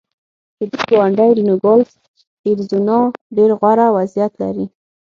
[0.59, 1.91] د دوی ګاونډی نوګالس
[2.47, 2.97] اریزونا
[3.35, 4.65] ډېر غوره وضعیت لري.